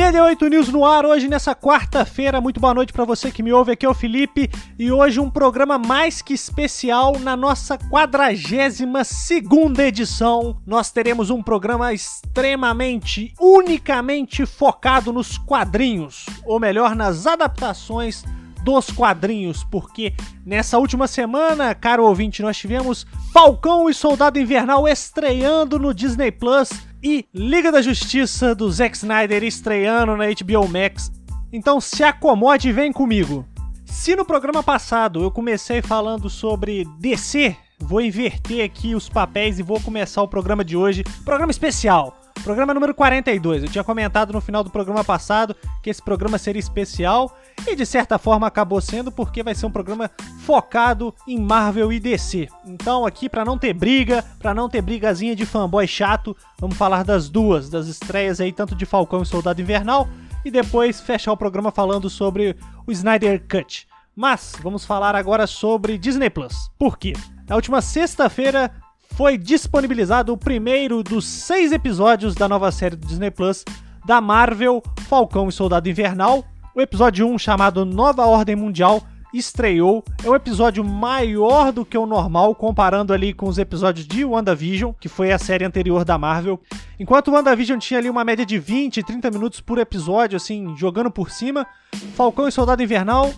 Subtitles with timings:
[0.00, 2.40] DD8 News no ar hoje nessa quarta-feira.
[2.40, 3.72] Muito boa noite para você que me ouve.
[3.72, 4.48] Aqui é o Felipe
[4.78, 10.56] e hoje um programa mais que especial na nossa 42 segunda edição.
[10.66, 18.24] Nós teremos um programa extremamente, unicamente focado nos quadrinhos, ou melhor, nas adaptações
[18.64, 20.14] dos quadrinhos, porque
[20.46, 26.70] nessa última semana, caro ouvinte, nós tivemos Falcão e Soldado Invernal estreando no Disney Plus
[27.02, 31.10] e Liga da Justiça do Zack Snyder estreando na HBO Max.
[31.52, 33.46] Então se acomode e vem comigo.
[33.84, 39.62] Se no programa passado eu comecei falando sobre DC, vou inverter aqui os papéis e
[39.62, 43.62] vou começar o programa de hoje, programa especial Programa número 42.
[43.62, 47.84] Eu tinha comentado no final do programa passado que esse programa seria especial e de
[47.84, 52.48] certa forma acabou sendo porque vai ser um programa focado em Marvel e DC.
[52.66, 57.04] Então aqui para não ter briga, para não ter brigazinha de fanboy chato, vamos falar
[57.04, 60.08] das duas, das estreias aí tanto de Falcão e Soldado Invernal
[60.42, 63.86] e depois fechar o programa falando sobre o Snyder Cut.
[64.16, 66.70] Mas vamos falar agora sobre Disney Plus.
[66.78, 67.12] Por quê?
[67.46, 68.70] Na última sexta-feira
[69.14, 73.64] foi disponibilizado o primeiro dos seis episódios da nova série do Disney Plus
[74.04, 76.44] da Marvel Falcão e Soldado Invernal.
[76.74, 79.02] O episódio 1, chamado Nova Ordem Mundial,
[79.32, 80.04] estreou.
[80.24, 84.92] É um episódio maior do que o normal, comparando ali com os episódios de WandaVision,
[85.00, 86.60] que foi a série anterior da Marvel.
[86.98, 91.30] Enquanto WandaVision tinha ali uma média de 20, 30 minutos por episódio, assim, jogando por
[91.30, 91.66] cima,
[92.14, 93.30] Falcão e Soldado Invernal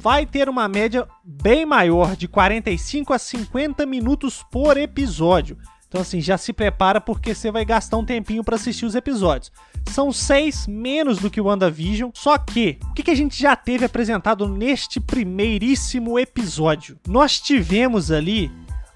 [0.00, 5.58] vai ter uma média bem maior, de 45 a 50 minutos por episódio.
[5.86, 9.52] Então, assim, já se prepara porque você vai gastar um tempinho para assistir os episódios.
[9.90, 12.10] São seis menos do que o WandaVision.
[12.14, 16.96] Só que, o que a gente já teve apresentado neste primeiríssimo episódio?
[17.06, 18.50] Nós tivemos ali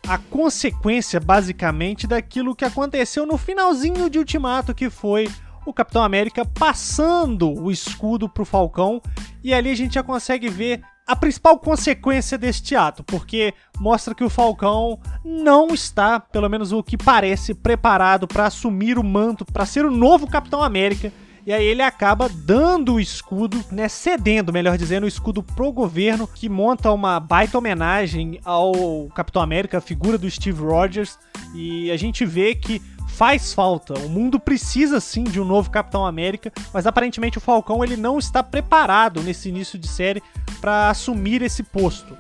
[0.07, 5.29] a consequência, basicamente, daquilo que aconteceu no finalzinho de Ultimato, que foi
[5.67, 9.03] o Capitão América passando o escudo pro Falcão.
[9.43, 14.25] E ali a gente já consegue ver a principal consequência deste ato, porque mostra que
[14.25, 19.67] o Falcão não está, pelo menos o que parece, preparado para assumir o manto, para
[19.67, 21.13] ser o novo Capitão América.
[21.47, 26.27] E aí ele acaba dando o escudo, né, cedendo, melhor dizendo, o escudo pro governo,
[26.27, 28.73] que monta uma baita homenagem ao
[29.15, 31.19] Capitão América, a figura do Steve Rogers,
[31.55, 32.81] e a gente vê que
[33.15, 33.95] faz falta.
[34.01, 38.19] O mundo precisa sim de um novo Capitão América, mas aparentemente o Falcão ele não
[38.19, 40.23] está preparado nesse início de série
[40.61, 42.17] para assumir esse posto.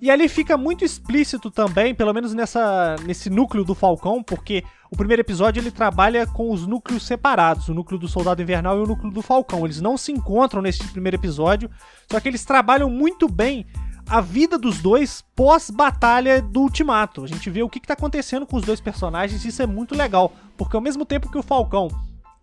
[0.00, 4.96] E ali fica muito explícito também, pelo menos nessa, nesse núcleo do Falcão, porque o
[4.96, 8.86] primeiro episódio ele trabalha com os núcleos separados, o núcleo do Soldado Invernal e o
[8.86, 9.64] núcleo do Falcão.
[9.64, 11.70] Eles não se encontram nesse primeiro episódio,
[12.10, 13.64] só que eles trabalham muito bem
[14.08, 17.24] a vida dos dois pós-batalha do Ultimato.
[17.24, 20.32] A gente vê o que, está acontecendo com os dois personagens, isso é muito legal,
[20.56, 21.88] porque ao mesmo tempo que o Falcão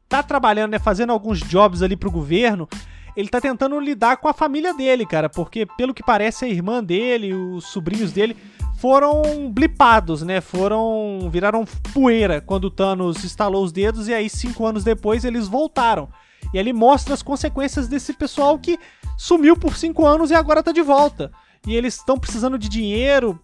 [0.07, 2.67] tá trabalhando, né, fazendo alguns jobs ali pro governo,
[3.15, 6.83] ele tá tentando lidar com a família dele, cara, porque pelo que parece a irmã
[6.83, 8.35] dele, os sobrinhos dele
[8.77, 10.39] foram blipados, né?
[10.39, 15.49] Foram viraram poeira quando o Thanos estalou os dedos e aí cinco anos depois eles
[15.49, 16.07] voltaram.
[16.53, 18.79] E ele mostra as consequências desse pessoal que
[19.17, 21.29] sumiu por cinco anos e agora tá de volta
[21.67, 23.39] e eles estão precisando de dinheiro.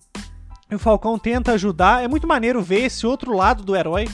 [0.70, 2.04] E o Falcão tenta ajudar.
[2.04, 4.08] É muito maneiro ver esse outro lado do herói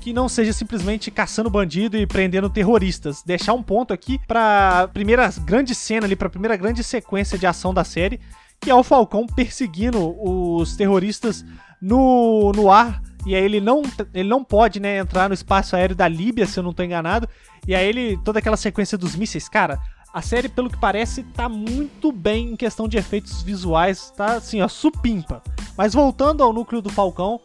[0.00, 3.22] que não seja simplesmente caçando bandido e prendendo terroristas.
[3.22, 7.74] Deixar um ponto aqui para primeira grande cena ali, para primeira grande sequência de ação
[7.74, 8.20] da série,
[8.60, 11.44] que é o Falcão perseguindo os terroristas
[11.80, 13.02] no, no ar.
[13.26, 13.82] E aí ele não,
[14.14, 17.28] ele não pode, né, entrar no espaço aéreo da Líbia, se eu não estou enganado.
[17.66, 19.78] E aí ele toda aquela sequência dos mísseis, cara,
[20.12, 24.60] a série, pelo que parece, tá muito bem em questão de efeitos visuais, tá assim,
[24.60, 25.42] ó, supimpa.
[25.76, 27.40] Mas voltando ao núcleo do Falcão,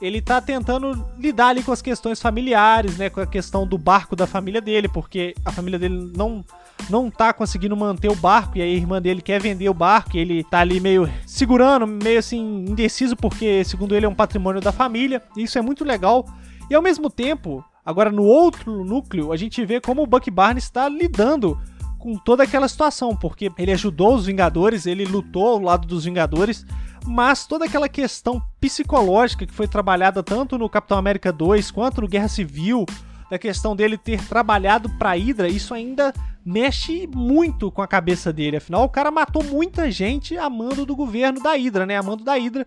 [0.00, 4.14] ele tá tentando lidar ali com as questões familiares, né, com a questão do barco
[4.14, 6.44] da família dele, porque a família dele não
[6.90, 10.20] não tá conseguindo manter o barco e a irmã dele quer vender o barco e
[10.20, 14.70] ele tá ali meio segurando, meio assim indeciso porque segundo ele é um patrimônio da
[14.70, 15.22] família.
[15.36, 16.26] E isso é muito legal.
[16.70, 20.64] E ao mesmo tempo, agora no outro núcleo, a gente vê como o Buck Barnes
[20.64, 21.58] está lidando
[22.06, 26.64] com toda aquela situação, porque ele ajudou os Vingadores, ele lutou ao lado dos Vingadores,
[27.04, 32.06] mas toda aquela questão psicológica que foi trabalhada tanto no Capitão América 2 quanto no
[32.06, 32.86] Guerra Civil,
[33.28, 36.14] da questão dele ter trabalhado para Hydra, isso ainda
[36.44, 38.58] mexe muito com a cabeça dele.
[38.58, 41.96] Afinal, o cara matou muita gente a mando do governo da Hydra, né?
[41.96, 42.64] A mando da Hydra.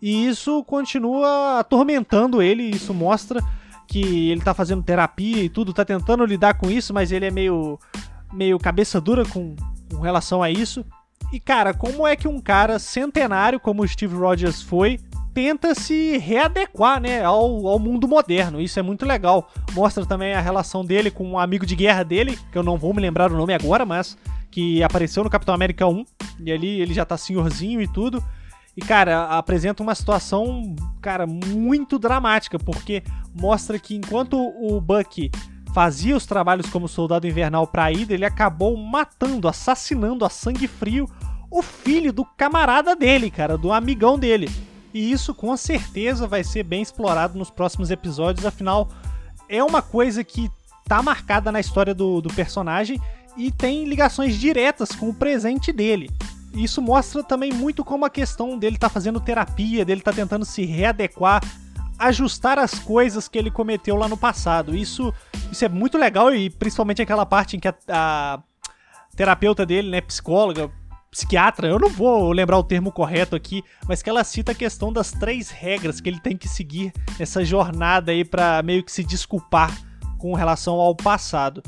[0.00, 3.42] E isso continua atormentando ele, isso mostra
[3.88, 7.30] que ele tá fazendo terapia e tudo, tá tentando lidar com isso, mas ele é
[7.32, 7.80] meio
[8.32, 9.54] meio cabeça dura com,
[9.90, 10.84] com relação a isso.
[11.32, 14.98] E cara, como é que um cara centenário como o Steve Rogers foi,
[15.36, 18.58] tenta se readequar, né, ao, ao mundo moderno.
[18.58, 19.50] Isso é muito legal.
[19.72, 22.94] Mostra também a relação dele com um amigo de guerra dele, que eu não vou
[22.94, 24.16] me lembrar o nome agora, mas
[24.50, 26.06] que apareceu no Capitão América 1,
[26.40, 28.24] e ali ele já tá senhorzinho e tudo.
[28.74, 33.02] E, cara, apresenta uma situação, cara, muito dramática, porque
[33.34, 35.30] mostra que enquanto o Bucky
[35.76, 41.06] fazia os trabalhos como soldado invernal pra Ida, ele acabou matando, assassinando a sangue frio
[41.50, 44.48] o filho do camarada dele, cara, do amigão dele.
[44.94, 48.88] E isso com certeza vai ser bem explorado nos próximos episódios, afinal,
[49.50, 50.50] é uma coisa que
[50.88, 52.98] tá marcada na história do, do personagem
[53.36, 56.08] e tem ligações diretas com o presente dele.
[56.54, 60.64] Isso mostra também muito como a questão dele tá fazendo terapia, dele tá tentando se
[60.64, 61.42] readequar,
[61.98, 64.74] ajustar as coisas que ele cometeu lá no passado.
[64.74, 65.12] Isso,
[65.50, 68.42] isso é muito legal e principalmente aquela parte em que a, a
[69.16, 70.70] terapeuta dele, né, psicóloga,
[71.10, 74.92] psiquiatra, eu não vou lembrar o termo correto aqui, mas que ela cita a questão
[74.92, 79.02] das três regras que ele tem que seguir nessa jornada aí para meio que se
[79.02, 79.74] desculpar
[80.18, 81.62] com relação ao passado.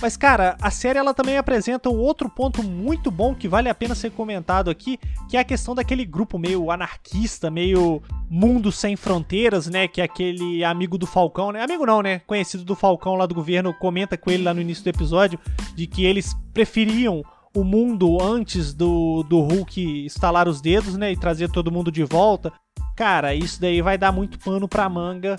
[0.00, 3.74] Mas cara, a série ela também apresenta um outro ponto muito bom que vale a
[3.74, 4.98] pena ser comentado aqui,
[5.28, 10.04] que é a questão daquele grupo meio anarquista, meio mundo sem fronteiras, né, que é
[10.04, 11.62] aquele amigo do Falcão, né?
[11.62, 12.20] Amigo não, né?
[12.20, 15.38] Conhecido do Falcão lá do governo, comenta com ele lá no início do episódio
[15.74, 17.22] de que eles preferiam
[17.54, 21.12] o mundo antes do, do Hulk estalar os dedos, né?
[21.12, 22.52] E trazer todo mundo de volta.
[22.96, 25.36] Cara, isso daí vai dar muito pano pra manga.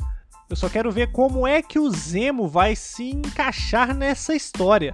[0.52, 4.94] Eu só quero ver como é que o Zemo vai se encaixar nessa história.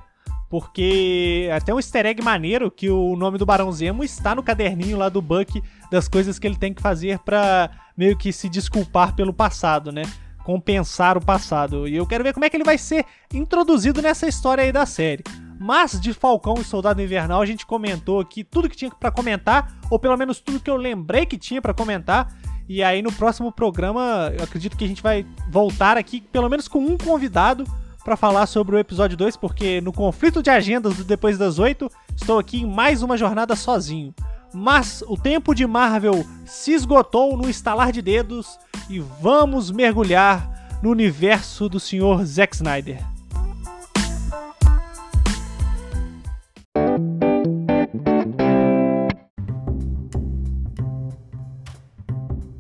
[0.52, 4.98] Porque até um easter egg maneiro que o nome do Barão Zemo está no caderninho
[4.98, 5.62] lá do Buck
[5.92, 10.04] das coisas que ele tem que fazer para meio que se desculpar pelo passado, né?
[10.46, 11.88] Compensar o passado.
[11.88, 14.86] E eu quero ver como é que ele vai ser introduzido nessa história aí da
[14.86, 15.24] série.
[15.60, 19.74] Mas de Falcão e Soldado Invernal a gente comentou aqui tudo que tinha para comentar,
[19.90, 22.34] ou pelo menos tudo que eu lembrei que tinha para comentar.
[22.70, 26.68] E aí no próximo programa, eu acredito que a gente vai voltar aqui pelo menos
[26.68, 27.64] com um convidado
[28.04, 31.92] para falar sobre o episódio 2, porque no conflito de agendas do Depois das Oito,
[32.16, 34.14] estou aqui em mais uma jornada sozinho.
[34.54, 38.58] Mas o tempo de Marvel se esgotou no estalar de dedos
[38.90, 42.24] e vamos mergulhar no universo do Sr.
[42.24, 43.17] Zack Snyder.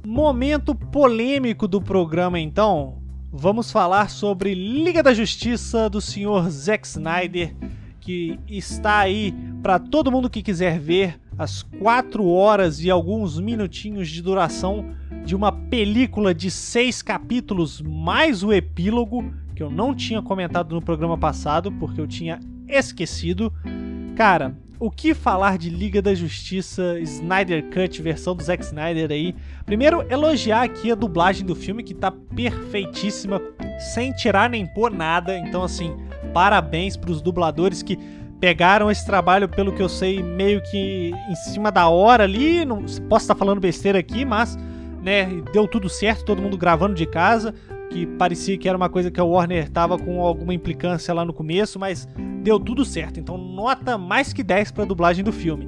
[0.05, 2.97] Momento polêmico do programa, então.
[3.31, 6.49] Vamos falar sobre Liga da Justiça do Sr.
[6.49, 7.55] Zack Snyder,
[7.99, 14.09] que está aí para todo mundo que quiser ver as 4 horas e alguns minutinhos
[14.09, 14.85] de duração
[15.23, 20.81] de uma película de seis capítulos mais o epílogo, que eu não tinha comentado no
[20.81, 23.53] programa passado porque eu tinha esquecido.
[24.17, 29.35] Cara, o que falar de Liga da Justiça Snyder Cut, versão do Zack Snyder aí?
[29.63, 33.39] Primeiro, elogiar aqui a dublagem do filme, que tá perfeitíssima,
[33.93, 35.37] sem tirar nem pôr nada.
[35.37, 35.95] Então, assim,
[36.33, 37.95] parabéns pros dubladores que
[38.39, 42.65] pegaram esse trabalho, pelo que eu sei, meio que em cima da hora ali.
[42.65, 42.77] Não
[43.07, 44.57] posso estar falando besteira aqui, mas
[44.99, 47.53] né, deu tudo certo, todo mundo gravando de casa
[47.89, 51.33] que parecia que era uma coisa que a Warner tava com alguma implicância lá no
[51.33, 52.07] começo, mas
[52.43, 53.19] deu tudo certo.
[53.19, 55.67] Então, nota mais que 10 para a dublagem do filme.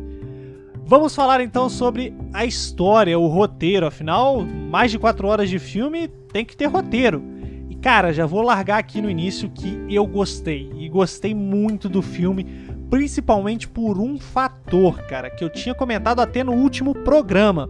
[0.86, 3.86] Vamos falar então sobre a história, o roteiro.
[3.86, 7.24] Afinal, mais de 4 horas de filme tem que ter roteiro.
[7.70, 10.68] E cara, já vou largar aqui no início que eu gostei.
[10.76, 12.44] E gostei muito do filme,
[12.90, 17.70] principalmente por um fator, cara, que eu tinha comentado até no último programa,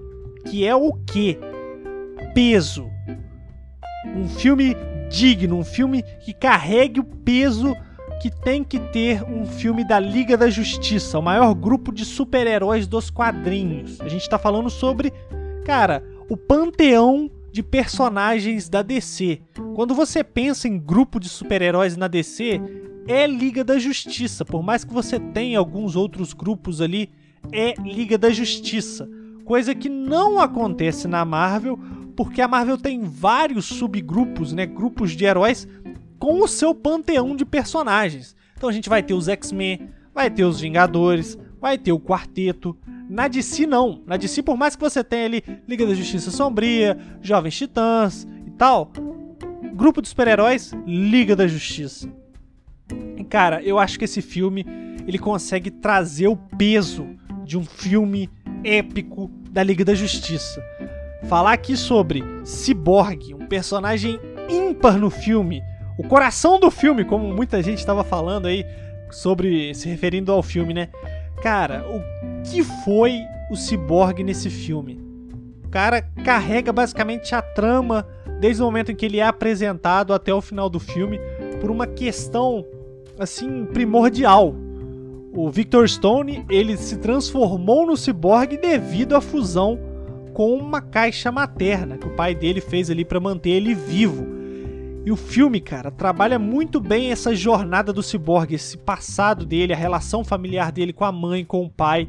[0.50, 1.38] que é o que?
[2.34, 2.90] Peso
[4.06, 4.76] um filme
[5.10, 7.76] digno, um filme que carregue o peso
[8.22, 12.86] que tem que ter um filme da Liga da Justiça, o maior grupo de super-heróis
[12.86, 14.00] dos quadrinhos.
[14.02, 15.14] A gente tá falando sobre,
[15.66, 19.42] cara, o panteão de personagens da DC.
[19.74, 22.62] Quando você pensa em grupo de super-heróis na DC,
[23.08, 24.44] é Liga da Justiça.
[24.44, 27.10] Por mais que você tenha alguns outros grupos ali,
[27.52, 29.10] é Liga da Justiça.
[29.46, 31.80] Coisa que não acontece na Marvel,
[32.20, 35.66] porque a Marvel tem vários subgrupos, né, grupos de heróis
[36.20, 38.36] com o seu panteão de personagens.
[38.58, 42.78] Então a gente vai ter os X-Men, vai ter os Vingadores, vai ter o Quarteto.
[43.10, 44.02] Na DC não.
[44.06, 48.52] Na DC, por mais que você tenha ali Liga da Justiça Sombria, Jovens Titãs e
[48.52, 48.92] tal,
[49.74, 52.12] grupo de super-heróis, Liga da Justiça.
[53.16, 54.66] E cara, eu acho que esse filme
[55.08, 57.08] ele consegue trazer o peso
[57.46, 58.30] de um filme
[58.62, 60.62] épico da Liga da Justiça
[61.28, 65.62] falar aqui sobre Cyborg, um personagem ímpar no filme,
[65.98, 68.66] o coração do filme, como muita gente estava falando aí
[69.12, 70.90] sobre se referindo ao filme, né?
[71.42, 73.20] Cara, o que foi
[73.52, 75.00] o Cyborg nesse filme?
[75.66, 78.08] O cara carrega basicamente a trama
[78.40, 81.20] desde o momento em que ele é apresentado até o final do filme
[81.60, 82.66] por uma questão
[83.20, 84.56] assim primordial.
[85.34, 89.80] O Victor Stone, ele se transformou no ciborgue devido à fusão
[90.40, 94.26] com uma caixa materna que o pai dele fez ali para manter ele vivo.
[95.06, 99.76] E o filme, cara, trabalha muito bem essa jornada do ciborgue, esse passado dele, a
[99.76, 102.08] relação familiar dele com a mãe, com o pai,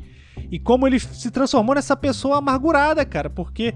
[0.49, 3.75] e como ele se transformou nessa pessoa amargurada, cara, porque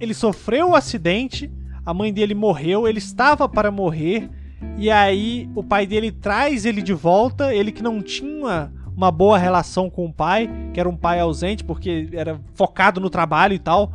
[0.00, 1.52] ele sofreu o um acidente,
[1.84, 4.30] a mãe dele morreu, ele estava para morrer,
[4.78, 9.38] e aí o pai dele traz ele de volta, ele que não tinha uma boa
[9.38, 13.58] relação com o pai, que era um pai ausente porque era focado no trabalho e
[13.58, 13.94] tal.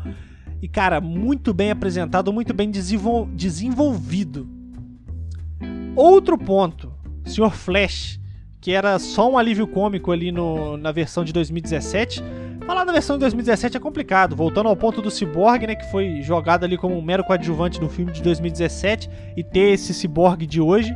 [0.64, 4.50] E cara, muito bem apresentado, muito bem desenvol desenvolvido.
[5.96, 6.92] Outro ponto,
[7.24, 7.52] Sr.
[7.52, 8.20] Flash,
[8.60, 12.24] que era só um alívio cômico ali no, na versão de 2017.
[12.66, 16.24] Falar da versão de 2017 é complicado, voltando ao ponto do Cyborg, né, que foi
[16.24, 19.08] jogado ali como um mero coadjuvante no filme de 2017
[19.38, 20.92] e ter esse Cyborg de hoje.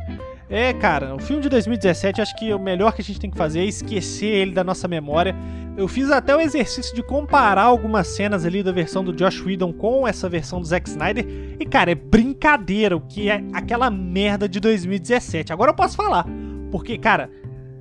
[0.50, 3.36] É, cara, o filme de 2017 acho que o melhor que a gente tem que
[3.36, 5.32] fazer é esquecer ele da nossa memória.
[5.76, 9.72] Eu fiz até o exercício de comparar algumas cenas ali da versão do Josh Whedon
[9.72, 11.24] com essa versão do Zack Snyder.
[11.60, 15.52] E, cara, é brincadeira o que é aquela merda de 2017.
[15.52, 16.26] Agora eu posso falar.
[16.72, 17.30] Porque, cara,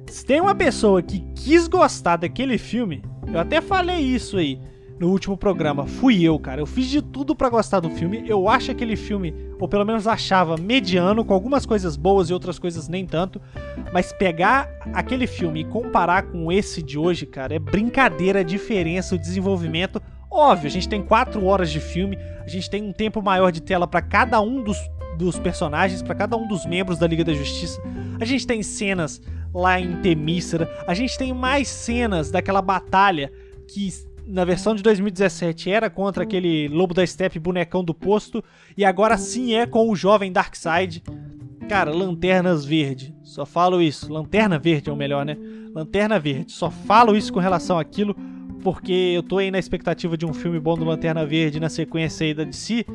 [0.05, 3.01] se tem uma pessoa que quis gostar daquele filme,
[3.33, 4.59] eu até falei isso aí
[4.99, 5.87] no último programa.
[5.87, 6.61] Fui eu, cara.
[6.61, 8.23] Eu fiz de tudo para gostar do filme.
[8.27, 12.59] Eu acho aquele filme, ou pelo menos achava, mediano, com algumas coisas boas e outras
[12.59, 13.41] coisas nem tanto.
[13.93, 19.15] Mas pegar aquele filme e comparar com esse de hoje, cara, é brincadeira a diferença,
[19.15, 20.01] o desenvolvimento.
[20.29, 23.61] Óbvio, a gente tem quatro horas de filme, a gente tem um tempo maior de
[23.61, 24.77] tela para cada um dos,
[25.17, 27.81] dos personagens, para cada um dos membros da Liga da Justiça.
[28.19, 33.31] A gente tem cenas lá em Temícera, a gente tem mais cenas daquela batalha
[33.67, 33.87] que
[34.29, 38.43] na versão de 2017 era contra aquele Lobo da Steppe bonecão do posto
[38.77, 41.03] e agora sim é com o jovem Darkseid.
[41.67, 43.13] Cara, Lanternas Verde.
[43.23, 44.11] Só falo isso.
[44.11, 45.35] Lanterna Verde é o melhor, né?
[45.73, 46.51] Lanterna Verde.
[46.51, 48.15] Só falo isso com relação àquilo
[48.63, 52.25] porque eu tô aí na expectativa de um filme bom do Lanterna Verde na sequência
[52.25, 52.85] aí da DC.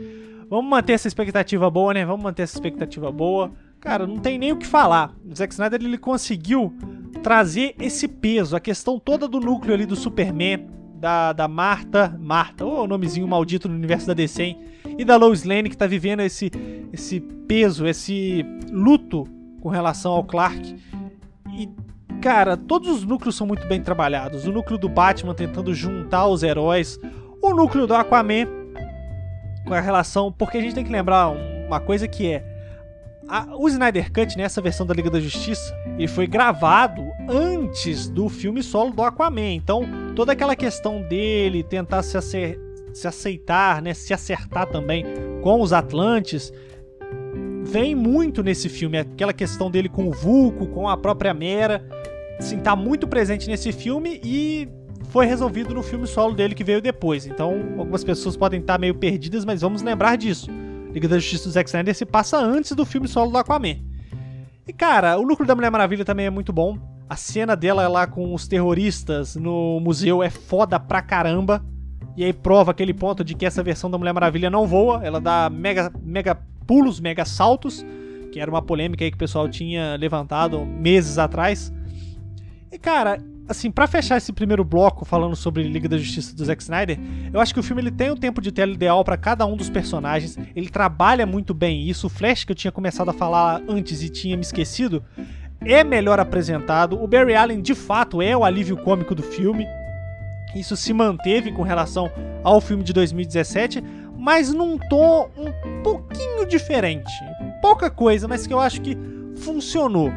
[0.48, 2.04] Vamos manter essa expectativa boa, né?
[2.04, 3.50] Vamos manter essa expectativa boa.
[3.80, 5.14] Cara, não tem nem o que falar.
[5.28, 6.72] O Zack Snyder ele conseguiu
[7.22, 10.66] trazer esse peso, a questão toda do núcleo ali do Superman,
[11.04, 14.58] da, da Marta, Marta, o oh, nomezinho maldito no universo da DC, hein?
[14.96, 16.50] e da Lois Lane que tá vivendo esse,
[16.94, 19.24] esse peso, esse luto
[19.60, 20.74] com relação ao Clark.
[21.58, 21.68] E,
[22.22, 24.46] cara, todos os núcleos são muito bem trabalhados.
[24.46, 26.98] O núcleo do Batman tentando juntar os heróis,
[27.42, 28.46] o núcleo do Aquaman
[29.66, 31.28] com a relação, porque a gente tem que lembrar
[31.66, 32.53] uma coisa que é
[33.28, 38.08] a, o Snyder Cut, nessa né, versão da Liga da Justiça, ele foi gravado antes
[38.08, 39.54] do filme solo do Aquaman.
[39.54, 39.82] Então,
[40.14, 42.60] toda aquela questão dele tentar se, acer
[42.92, 45.04] se aceitar, né, se acertar também
[45.42, 46.52] com os Atlantes,
[47.64, 48.98] vem muito nesse filme.
[48.98, 51.84] Aquela questão dele com o Vulco, com a própria Mera,
[52.38, 54.68] assim, tá muito presente nesse filme e
[55.10, 57.26] foi resolvido no filme solo dele que veio depois.
[57.26, 60.50] Então, algumas pessoas podem estar meio perdidas, mas vamos lembrar disso.
[60.94, 63.78] Liga da Justiça do Zack Snyder se passa antes do filme solo do Aquaman.
[64.64, 66.78] E cara, o núcleo da Mulher Maravilha também é muito bom.
[67.10, 71.64] A cena dela lá com os terroristas no museu é foda pra caramba.
[72.16, 75.20] E aí prova aquele ponto de que essa versão da Mulher Maravilha não voa, ela
[75.20, 77.84] dá mega, mega pulos, mega saltos,
[78.30, 81.72] que era uma polêmica aí que o pessoal tinha levantado meses atrás.
[82.70, 86.62] E cara, assim, para fechar esse primeiro bloco falando sobre Liga da Justiça do Zack
[86.62, 86.98] Snyder,
[87.32, 89.56] eu acho que o filme ele tem um tempo de tela ideal para cada um
[89.56, 90.38] dos personagens.
[90.54, 92.06] Ele trabalha muito bem isso.
[92.06, 95.04] O Flash que eu tinha começado a falar antes e tinha me esquecido
[95.60, 97.02] é melhor apresentado.
[97.02, 99.66] O Barry Allen de fato é o alívio cômico do filme.
[100.54, 102.10] Isso se manteve com relação
[102.42, 103.82] ao filme de 2017,
[104.16, 107.10] mas num tom um pouquinho diferente.
[107.60, 108.96] Pouca coisa, mas que eu acho que
[109.36, 110.12] funcionou.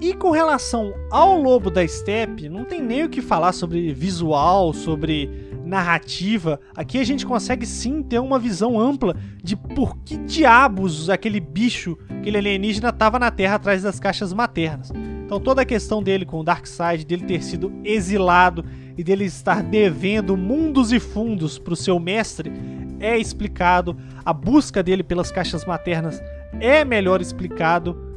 [0.00, 4.72] E com relação ao Lobo da Steppe, não tem nem o que falar sobre visual,
[4.72, 5.28] sobre
[5.64, 6.60] narrativa.
[6.76, 11.98] Aqui a gente consegue sim ter uma visão ampla de por que diabos aquele bicho,
[12.08, 14.92] aquele alienígena, estava na Terra atrás das caixas maternas.
[15.26, 18.64] Então toda a questão dele com o Darkseid, dele ter sido exilado
[18.96, 22.52] e dele estar devendo mundos e fundos para o seu mestre
[23.00, 23.96] é explicado.
[24.24, 26.22] A busca dele pelas caixas maternas
[26.60, 28.07] é melhor explicado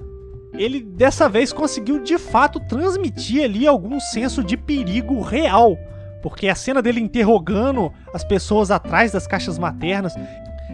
[0.53, 5.77] ele dessa vez conseguiu de fato transmitir ali algum senso de perigo real.
[6.21, 10.13] Porque a cena dele interrogando as pessoas atrás das caixas maternas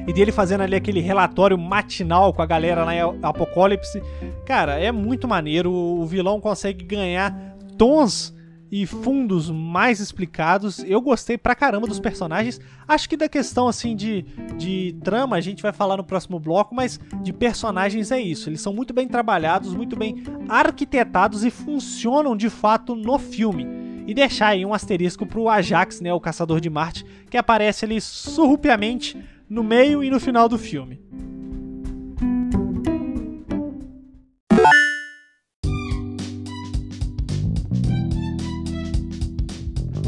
[0.06, 4.02] e dele fazendo ali aquele relatório matinal com a galera lá em Apocalipse,
[4.46, 5.72] cara, é muito maneiro.
[5.72, 7.34] O vilão consegue ganhar
[7.78, 8.36] tons
[8.72, 10.80] e fundos mais explicados.
[10.80, 12.60] Eu gostei pra caramba dos personagens.
[12.88, 14.24] Acho que da questão assim de,
[14.58, 18.50] de trama a gente vai falar no próximo bloco, mas de personagens é isso.
[18.50, 23.66] Eles são muito bem trabalhados, muito bem arquitetados e funcionam de fato no filme.
[24.06, 28.00] E deixar aí um asterisco pro Ajax, né, o caçador de Marte, que aparece ali
[28.00, 31.02] surrupiamente no meio e no final do filme.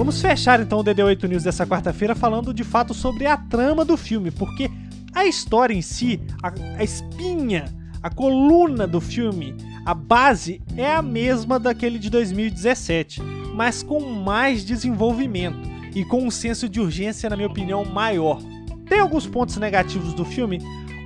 [0.10, 3.96] Vamos fechar então o DD8 News dessa quarta-feira falando de fato sobre a trama do
[3.96, 4.68] filme, porque
[5.14, 7.66] a história em si, a, a espinha,
[8.02, 13.22] a coluna do filme, a base é a mesma daquele de 2017,
[13.54, 18.42] mas com mais desenvolvimento e com um senso de urgência, na minha opinião, maior.
[18.88, 20.58] Tem alguns pontos negativos do filme?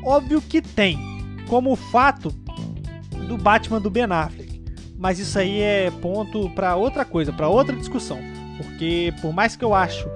[0.05, 0.98] Óbvio que tem,
[1.50, 2.33] como o fato
[3.27, 4.63] do Batman do Ben Affleck.
[4.98, 8.32] Mas isso aí é ponto para outra coisa, para outra discussão.
[8.57, 10.10] Porque por mais que eu acho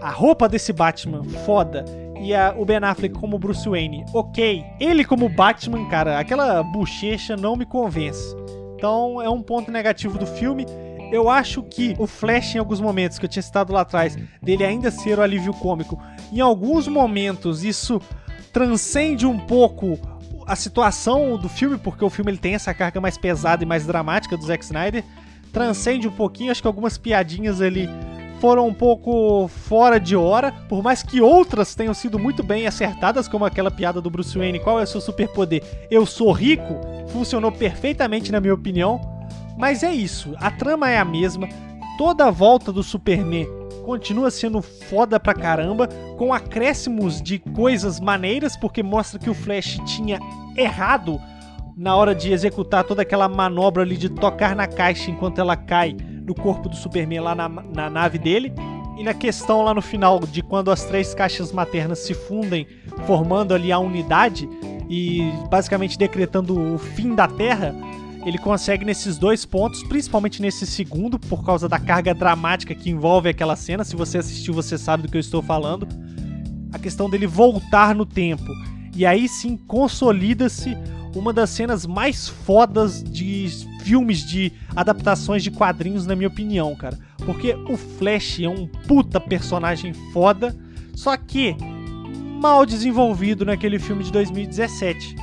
[0.00, 1.84] a roupa desse Batman foda
[2.20, 4.64] e a, o Ben Affleck como Bruce Wayne, ok.
[4.80, 8.34] Ele como Batman, cara, aquela bochecha não me convence.
[8.76, 10.66] Então é um ponto negativo do filme.
[11.12, 14.64] Eu acho que o Flash, em alguns momentos, que eu tinha citado lá atrás, dele
[14.64, 16.00] ainda ser o alívio cômico,
[16.32, 18.00] em alguns momentos isso
[18.52, 19.98] transcende um pouco
[20.46, 23.86] a situação do filme, porque o filme ele tem essa carga mais pesada e mais
[23.86, 25.04] dramática do Zack Snyder
[25.52, 26.50] transcende um pouquinho.
[26.50, 27.88] Acho que algumas piadinhas ali
[28.40, 33.28] foram um pouco fora de hora, por mais que outras tenham sido muito bem acertadas,
[33.28, 35.62] como aquela piada do Bruce Wayne: qual é o seu superpoder?
[35.90, 36.80] Eu sou rico.
[37.08, 39.00] Funcionou perfeitamente, na minha opinião.
[39.56, 41.48] Mas é isso, a trama é a mesma.
[41.98, 43.46] Toda a volta do Superman
[43.84, 49.78] continua sendo foda pra caramba, com acréscimos de coisas maneiras, porque mostra que o Flash
[49.84, 50.18] tinha
[50.56, 51.20] errado
[51.76, 55.96] na hora de executar toda aquela manobra ali de tocar na caixa enquanto ela cai
[56.26, 58.52] no corpo do Superman lá na, na nave dele.
[58.98, 62.66] E na questão lá no final de quando as três caixas maternas se fundem,
[63.06, 64.48] formando ali a unidade
[64.88, 67.74] e basicamente decretando o fim da Terra,
[68.24, 73.28] ele consegue nesses dois pontos, principalmente nesse segundo, por causa da carga dramática que envolve
[73.28, 73.82] aquela cena.
[73.82, 75.88] Se você assistiu, você sabe do que eu estou falando.
[76.72, 78.46] A questão dele voltar no tempo.
[78.94, 80.76] E aí sim consolida-se
[81.14, 83.48] uma das cenas mais fodas de
[83.82, 86.98] filmes de adaptações de quadrinhos, na minha opinião, cara.
[87.24, 90.56] Porque o Flash é um puta personagem foda,
[90.94, 91.56] só que
[92.40, 95.14] mal desenvolvido naquele filme de 2017.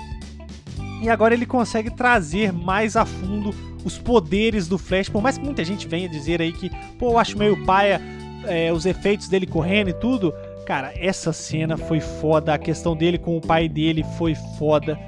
[1.01, 5.45] E agora ele consegue trazer mais a fundo os poderes do Flash, por mais que
[5.45, 8.01] muita gente venha dizer aí que, pô, eu acho meio paia
[8.45, 10.33] é, os efeitos dele correndo e tudo.
[10.65, 14.99] Cara, essa cena foi foda, a questão dele com o pai dele foi foda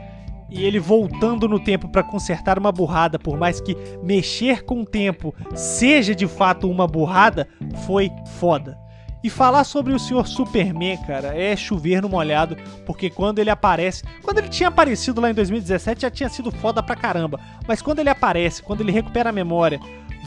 [0.51, 4.85] e ele voltando no tempo para consertar uma burrada, por mais que mexer com o
[4.85, 7.47] tempo seja de fato uma burrada,
[7.85, 8.77] foi foda.
[9.23, 14.03] E falar sobre o senhor Superman, cara, é chover no molhado, porque quando ele aparece.
[14.23, 17.39] Quando ele tinha aparecido lá em 2017 já tinha sido foda pra caramba.
[17.67, 19.79] Mas quando ele aparece, quando ele recupera a memória,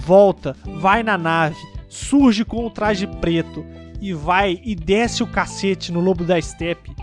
[0.04, 1.56] volta, vai na nave,
[1.88, 3.66] surge com o traje preto
[4.00, 6.94] e vai e desce o cacete no lobo da steppe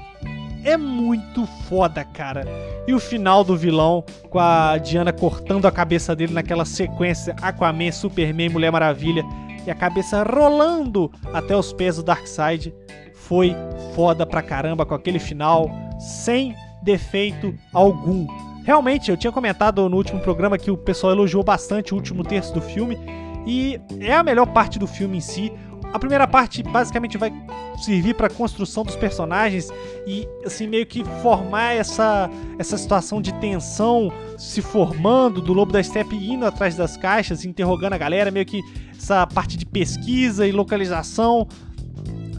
[0.64, 2.46] é muito foda, cara.
[2.88, 7.92] E o final do vilão, com a Diana cortando a cabeça dele naquela sequência Aquaman,
[7.92, 9.24] Superman, Mulher Maravilha,
[9.66, 12.74] e a cabeça rolando até os pés do Darkseid,
[13.14, 13.56] foi
[13.96, 15.70] foda pra caramba com aquele final,
[16.00, 18.28] sem defeito algum.
[18.64, 22.54] Realmente, eu tinha comentado no último programa que o pessoal elogiou bastante o último terço
[22.54, 22.98] do filme,
[23.46, 25.52] e é a melhor parte do filme em si.
[25.94, 27.34] A primeira parte basicamente vai
[27.82, 29.70] servir para construção dos personagens
[30.08, 35.84] e assim meio que formar essa essa situação de tensão se formando do Lobo da
[35.84, 38.62] Steppe indo atrás das caixas, interrogando a galera, meio que
[38.98, 41.48] essa parte de pesquisa e localização.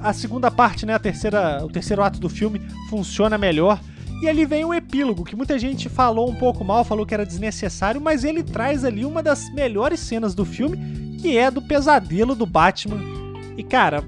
[0.00, 3.80] A segunda parte, né, a terceira, o terceiro ato do filme funciona melhor.
[4.20, 7.26] E ali vem o epílogo, que muita gente falou um pouco mal, falou que era
[7.26, 12.34] desnecessário, mas ele traz ali uma das melhores cenas do filme, que é do pesadelo
[12.34, 13.21] do Batman
[13.56, 14.04] e cara,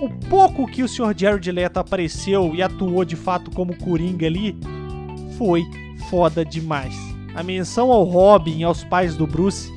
[0.00, 1.14] o pouco que o Sr.
[1.16, 4.58] Jared Leto apareceu e atuou de fato como Coringa ali
[5.38, 5.64] foi
[6.10, 6.94] foda demais.
[7.34, 9.72] A menção ao Robin e aos pais do Bruce,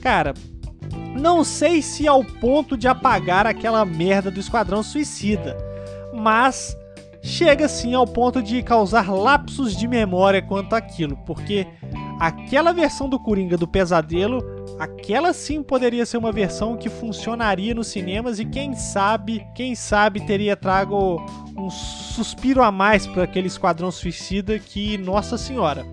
[0.00, 0.34] cara,
[1.18, 5.56] não sei se ao ponto de apagar aquela merda do Esquadrão Suicida,
[6.14, 6.76] mas
[7.22, 11.66] chega sim ao ponto de causar lapsos de memória quanto àquilo, porque
[12.20, 14.42] aquela versão do Coringa do Pesadelo
[14.78, 20.26] aquela sim poderia ser uma versão que funcionaria nos cinemas e quem sabe, quem sabe
[20.26, 21.24] teria trago
[21.56, 25.86] um suspiro a mais para aquele Esquadrão Suicida que, nossa senhora.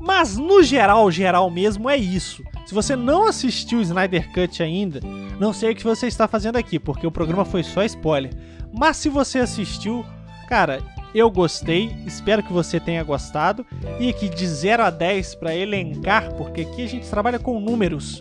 [0.00, 2.42] Mas no geral, geral mesmo é isso.
[2.66, 5.00] Se você não assistiu o Snyder Cut ainda,
[5.38, 8.32] não sei o que você está fazendo aqui, porque o programa foi só spoiler.
[8.72, 10.04] Mas se você assistiu,
[10.48, 10.82] cara,
[11.14, 13.66] eu gostei, espero que você tenha gostado.
[13.98, 18.20] E aqui de 0 a 10 para elencar, porque aqui a gente trabalha com números.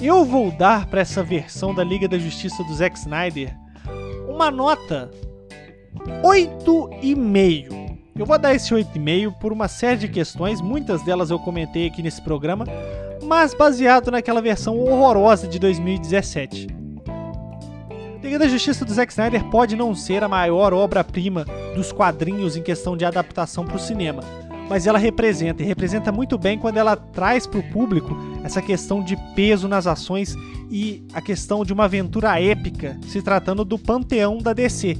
[0.00, 3.54] Eu vou dar para essa versão da Liga da Justiça do Zack Snyder
[4.34, 5.10] uma nota
[6.22, 7.98] 8,5.
[8.16, 12.02] Eu vou dar esse 8,5 por uma série de questões, muitas delas eu comentei aqui
[12.02, 12.64] nesse programa,
[13.22, 16.83] mas baseado naquela versão horrorosa de 2017.
[18.24, 22.62] Liga da Justiça do Zack Snyder pode não ser a maior obra-prima dos quadrinhos em
[22.62, 24.22] questão de adaptação para o cinema,
[24.66, 29.04] mas ela representa, e representa muito bem quando ela traz para o público essa questão
[29.04, 30.34] de peso nas ações
[30.70, 34.96] e a questão de uma aventura épica, se tratando do panteão da DC.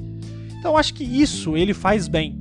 [0.58, 2.38] Então acho que isso ele faz bem.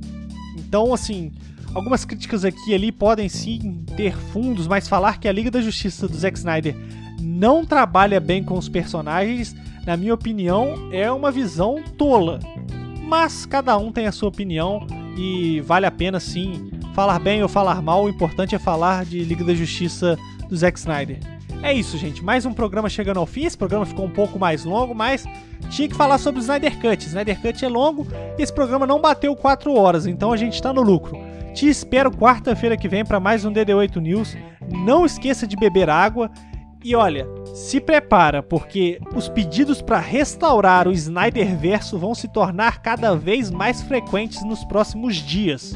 [0.54, 1.32] Então, assim,
[1.72, 5.62] algumas críticas aqui e ali podem sim ter fundos, mas falar que a Liga da
[5.62, 6.76] Justiça do Zack Snyder
[7.18, 12.38] não trabalha bem com os personagens, na minha opinião, é uma visão tola.
[13.02, 17.48] Mas cada um tem a sua opinião e vale a pena sim falar bem ou
[17.48, 20.16] falar mal, o importante é falar de Liga da Justiça
[20.48, 21.18] do Zack Snyder.
[21.62, 22.22] É isso, gente.
[22.22, 23.44] Mais um programa chegando ao fim.
[23.44, 25.24] Esse programa ficou um pouco mais longo, mas
[25.70, 27.06] tinha que falar sobre o Snyder Cut.
[27.06, 28.06] Snyder Cut é longo
[28.38, 31.18] e esse programa não bateu 4 horas, então a gente está no lucro.
[31.54, 34.36] Te espero quarta-feira que vem para mais um DD8 News.
[34.70, 36.30] Não esqueça de beber água
[36.84, 42.82] e olha, se prepara porque os pedidos para restaurar o Snyder Verso vão se tornar
[42.82, 45.74] cada vez mais frequentes nos próximos dias.